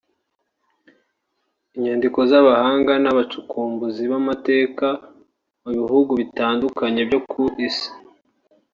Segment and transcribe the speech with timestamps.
[1.77, 4.87] Inyandiko z’Abahanga n’abacukumbuzi b’amateka
[5.63, 7.89] mu bihugu bitandukanye byo ku Isi